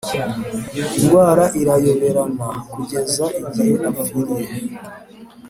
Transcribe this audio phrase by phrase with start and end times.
[0.97, 4.47] Indwara irayoberana kugeza igihe apfiriye